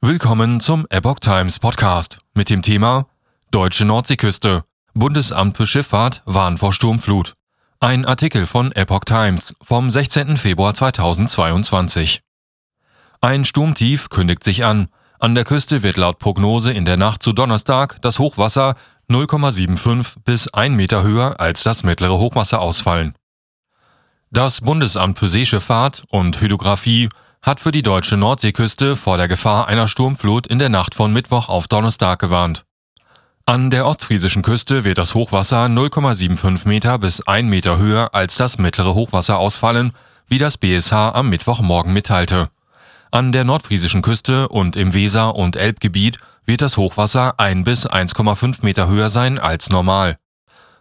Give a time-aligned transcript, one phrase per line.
[0.00, 3.08] Willkommen zum Epoch Times Podcast mit dem Thema
[3.50, 4.62] Deutsche Nordseeküste.
[4.94, 7.34] Bundesamt für Schifffahrt warnt vor Sturmflut.
[7.80, 10.36] Ein Artikel von Epoch Times vom 16.
[10.36, 12.20] Februar 2022.
[13.20, 14.86] Ein Sturmtief kündigt sich an.
[15.18, 18.76] An der Küste wird laut Prognose in der Nacht zu Donnerstag das Hochwasser
[19.10, 23.16] 0,75 bis 1 Meter höher als das mittlere Hochwasser ausfallen.
[24.30, 27.08] Das Bundesamt für Seeschifffahrt und Hydrographie
[27.48, 31.48] hat für die deutsche Nordseeküste vor der Gefahr einer Sturmflut in der Nacht von Mittwoch
[31.48, 32.66] auf Donnerstag gewarnt.
[33.46, 38.58] An der ostfriesischen Küste wird das Hochwasser 0,75 Meter bis 1 Meter höher als das
[38.58, 39.92] mittlere Hochwasser ausfallen,
[40.26, 42.50] wie das BSH am Mittwochmorgen mitteilte.
[43.10, 48.58] An der nordfriesischen Küste und im Weser- und Elbgebiet wird das Hochwasser 1 bis 1,5
[48.60, 50.18] Meter höher sein als normal.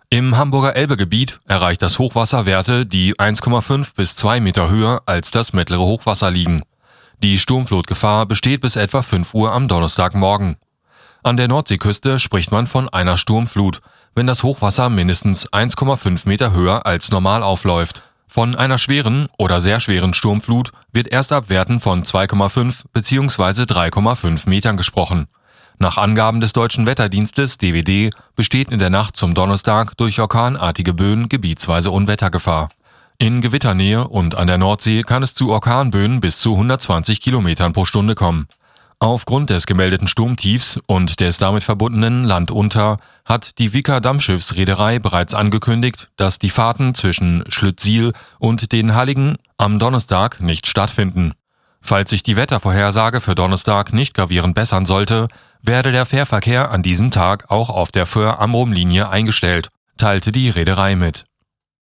[0.10, 5.52] Im Hamburger Elbegebiet erreicht das Hochwasser Werte, die 1,5 bis 2 Meter höher als das
[5.52, 6.62] mittlere Hochwasser liegen.
[7.22, 10.56] Die Sturmflutgefahr besteht bis etwa 5 Uhr am Donnerstagmorgen.
[11.24, 13.82] An der Nordseeküste spricht man von einer Sturmflut,
[14.16, 18.02] wenn das Hochwasser mindestens 1,5 Meter höher als normal aufläuft.
[18.30, 23.64] Von einer schweren oder sehr schweren Sturmflut wird erst ab Werten von 2,5 bzw.
[23.64, 25.28] 3,5 Metern gesprochen.
[25.80, 31.30] Nach Angaben des deutschen Wetterdienstes DWD besteht in der Nacht zum Donnerstag durch orkanartige Böen
[31.30, 32.70] gebietsweise Unwettergefahr.
[33.20, 37.86] In Gewitternähe und an der Nordsee kann es zu Orkanböen bis zu 120 Kilometern pro
[37.86, 38.48] Stunde kommen.
[39.00, 46.10] Aufgrund des gemeldeten Sturmtiefs und des damit verbundenen Landunter hat die Wicker Dampfschiffsreederei bereits angekündigt,
[46.18, 51.34] dass die Fahrten zwischen Schlüttsiel und den Halligen am Donnerstag nicht stattfinden.
[51.88, 55.30] Falls sich die Wettervorhersage für Donnerstag nicht gravierend bessern sollte,
[55.62, 61.24] werde der Fährverkehr an diesem Tag auch auf der Föhr-Amrum-Linie eingestellt, teilte die Reederei mit